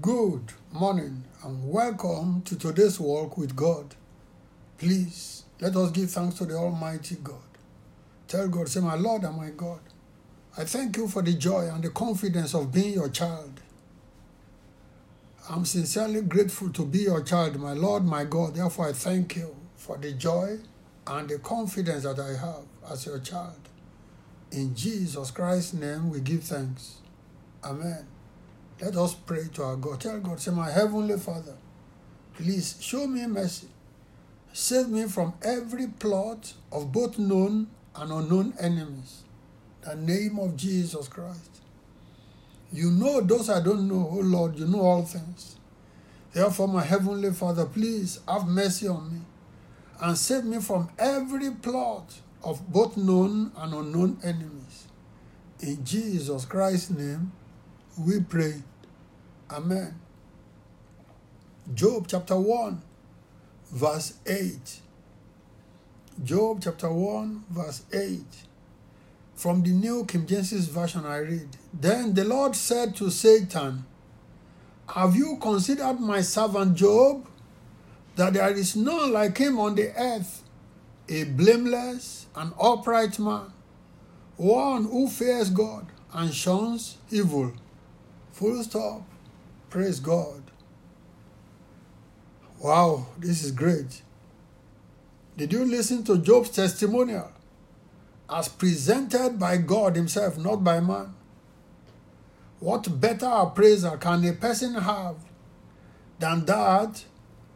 [0.00, 3.94] Good morning and welcome to today's walk with God.
[4.78, 7.36] Please let us give thanks to the Almighty God.
[8.26, 9.80] Tell God, say, My Lord and my God,
[10.56, 13.60] I thank you for the joy and the confidence of being your child.
[15.48, 18.54] I'm sincerely grateful to be your child, my Lord, my God.
[18.54, 20.58] Therefore, I thank you for the joy
[21.06, 23.60] and the confidence that I have as your child.
[24.50, 26.96] In Jesus Christ's name, we give thanks.
[27.62, 28.06] Amen.
[28.82, 30.00] Let us pray to our God.
[30.00, 31.54] Tell God, say, My Heavenly Father,
[32.34, 33.68] please show me mercy.
[34.52, 39.22] Save me from every plot of both known and unknown enemies.
[39.82, 41.60] The name of Jesus Christ.
[42.72, 45.54] You know those I don't know, oh Lord, you know all things.
[46.32, 49.20] Therefore, my Heavenly Father, please have mercy on me
[50.00, 54.88] and save me from every plot of both known and unknown enemies.
[55.60, 57.30] In Jesus Christ's name,
[57.96, 58.54] we pray.
[59.50, 60.00] Amen.
[61.74, 62.82] Job chapter 1,
[63.70, 64.80] verse 8.
[66.24, 68.20] Job chapter 1, verse 8.
[69.34, 73.84] From the New King James Version, I read Then the Lord said to Satan,
[74.88, 77.26] Have you considered my servant Job?
[78.16, 80.42] That there is none like him on the earth,
[81.08, 83.52] a blameless and upright man,
[84.36, 87.52] one who fears God and shuns evil.
[88.32, 89.02] Full stop.
[89.72, 90.42] Praise God.
[92.60, 94.02] Wow, this is great.
[95.38, 97.32] Did you listen to Job's testimonial
[98.28, 101.14] as presented by God Himself, not by man?
[102.60, 105.16] What better appraiser can a person have
[106.18, 107.02] than that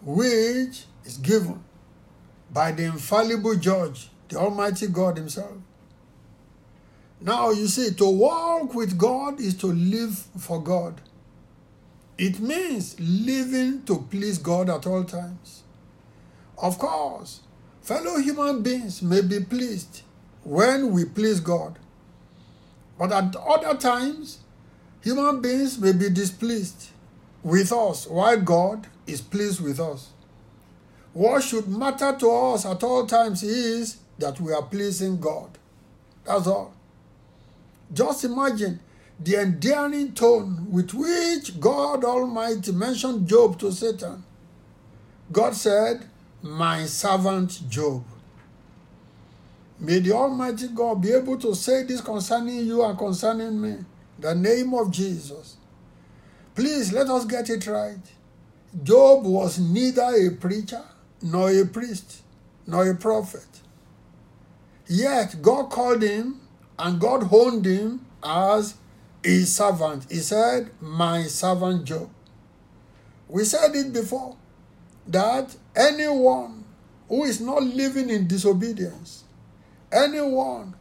[0.00, 1.64] which is given
[2.48, 5.56] by the infallible judge, the Almighty God Himself?
[7.20, 11.00] Now, you see, to walk with God is to live for God.
[12.16, 15.62] It means living to please God at all times.
[16.56, 17.40] Of course,
[17.82, 20.02] fellow human beings may be pleased
[20.44, 21.78] when we please God.
[22.98, 24.38] But at other times,
[25.02, 26.90] human beings may be displeased
[27.42, 30.10] with us while God is pleased with us.
[31.12, 35.50] What should matter to us at all times is that we are pleasing God.
[36.24, 36.72] That's all.
[37.92, 38.80] Just imagine
[39.20, 44.24] the endearing tone with which God Almighty mentioned Job to Satan.
[45.32, 46.08] God said,
[46.42, 48.04] My servant Job.
[49.78, 53.76] May the Almighty God be able to say this concerning you and concerning me.
[54.18, 55.56] The name of Jesus.
[56.54, 57.98] Please let us get it right.
[58.82, 60.82] Job was neither a preacher,
[61.22, 62.22] nor a priest,
[62.66, 63.46] nor a prophet.
[64.86, 66.40] Yet God called him
[66.78, 68.74] and God honed him as
[69.24, 70.06] his servant.
[70.10, 72.10] He said, My servant Job.
[73.28, 74.36] We said it before
[75.06, 76.64] that anyone
[77.08, 79.24] who is not living in disobedience,
[79.90, 80.74] anyone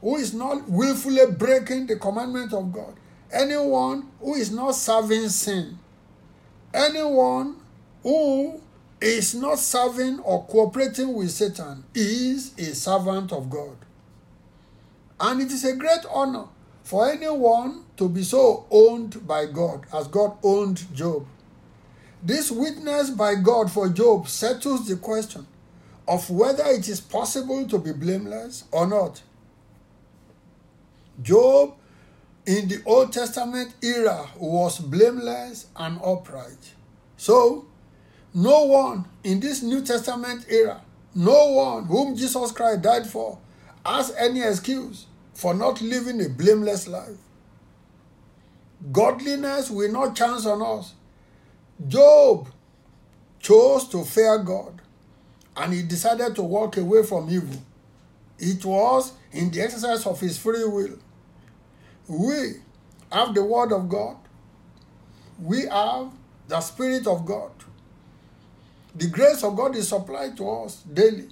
[0.00, 2.94] who is not willfully breaking the commandment of God,
[3.32, 5.78] anyone who is not serving sin,
[6.72, 7.56] anyone
[8.02, 8.60] who
[9.00, 13.76] is not serving or cooperating with Satan is a servant of God.
[15.18, 16.46] And it is a great honor
[16.86, 21.26] for anyone to be so owned by God as God owned Job.
[22.22, 25.48] This witness by God for Job settles the question
[26.06, 29.20] of whether it is possible to be blameless or not.
[31.20, 31.74] Job
[32.46, 36.74] in the Old Testament era was blameless and upright.
[37.16, 37.66] So,
[38.32, 40.82] no one in this New Testament era,
[41.16, 43.40] no one whom Jesus Christ died for,
[43.84, 47.18] has any excuse for not living a blameless life.
[48.90, 50.94] Godliness will not chance on us.
[51.86, 52.48] Job
[53.38, 54.80] chose to fear God
[55.58, 57.62] and he decided to walk away from evil.
[58.38, 60.98] It was in the exercise of his free will.
[62.08, 62.54] We
[63.12, 64.16] have the Word of God,
[65.38, 66.12] we have
[66.48, 67.50] the Spirit of God.
[68.94, 71.28] The grace of God is supplied to us daily.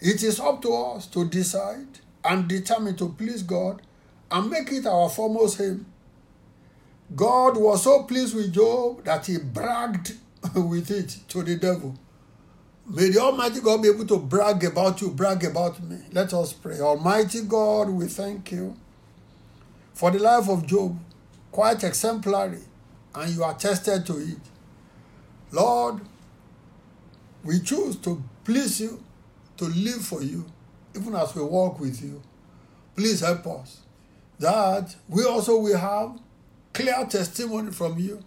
[0.00, 3.82] It is up to us to decide and determined to please God
[4.30, 5.86] and make it our foremost aim.
[7.14, 10.12] God was so pleased with Job that he bragged
[10.54, 11.96] with it to the devil.
[12.86, 15.98] May the Almighty God be able to brag about you, brag about me.
[16.12, 16.80] Let us pray.
[16.80, 18.76] Almighty God, we thank you
[19.92, 20.98] for the life of Job,
[21.52, 22.62] quite exemplary,
[23.14, 24.38] and you are tested to it.
[25.52, 26.00] Lord,
[27.44, 29.02] we choose to please you,
[29.56, 30.46] to live for you,
[30.94, 32.22] even as we walk with you.
[32.96, 33.80] Please help us
[34.38, 36.18] that we also will have
[36.72, 38.22] clear testimony from you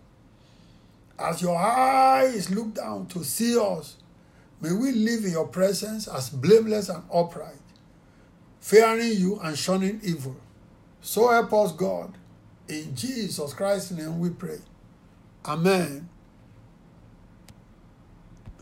[1.18, 3.98] As your eyes look down to see us,
[4.62, 7.62] may we live in your presence as blameless and upright,
[8.60, 10.36] fearing you and shunning evil.
[11.02, 12.14] So help us, God.
[12.68, 14.60] In Jesus Christ's name we pray.
[15.46, 16.10] Amen.